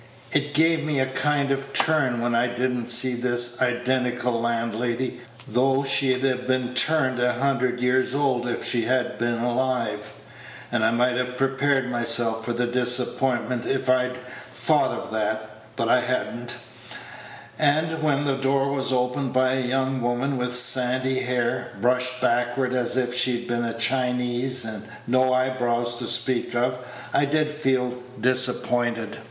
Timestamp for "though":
5.47-5.83